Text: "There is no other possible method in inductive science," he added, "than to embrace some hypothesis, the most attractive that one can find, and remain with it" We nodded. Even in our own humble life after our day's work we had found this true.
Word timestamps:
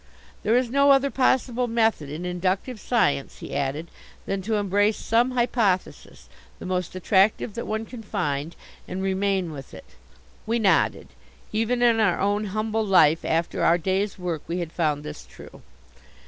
"There 0.41 0.57
is 0.57 0.71
no 0.71 0.89
other 0.89 1.11
possible 1.11 1.67
method 1.67 2.09
in 2.09 2.25
inductive 2.25 2.79
science," 2.79 3.37
he 3.37 3.53
added, 3.55 3.91
"than 4.25 4.41
to 4.41 4.55
embrace 4.55 4.97
some 4.97 5.29
hypothesis, 5.37 6.27
the 6.57 6.65
most 6.65 6.95
attractive 6.95 7.53
that 7.53 7.67
one 7.67 7.85
can 7.85 8.01
find, 8.01 8.55
and 8.87 9.03
remain 9.03 9.51
with 9.51 9.75
it" 9.75 9.85
We 10.47 10.57
nodded. 10.57 11.09
Even 11.53 11.83
in 11.83 11.99
our 11.99 12.19
own 12.19 12.45
humble 12.45 12.83
life 12.83 13.23
after 13.23 13.63
our 13.63 13.77
day's 13.77 14.17
work 14.17 14.41
we 14.47 14.57
had 14.57 14.71
found 14.71 15.03
this 15.03 15.23
true. 15.23 15.61